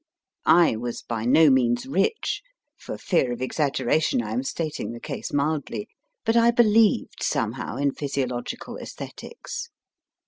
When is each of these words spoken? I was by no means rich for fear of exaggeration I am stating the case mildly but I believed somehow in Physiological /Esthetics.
I 0.47 0.77
was 0.77 1.03
by 1.03 1.25
no 1.25 1.51
means 1.51 1.85
rich 1.85 2.41
for 2.75 2.97
fear 2.97 3.31
of 3.31 3.39
exaggeration 3.39 4.19
I 4.23 4.31
am 4.31 4.41
stating 4.41 4.93
the 4.93 4.99
case 4.99 5.31
mildly 5.31 5.87
but 6.25 6.35
I 6.35 6.49
believed 6.49 7.21
somehow 7.21 7.75
in 7.75 7.93
Physiological 7.93 8.77
/Esthetics. 8.81 9.67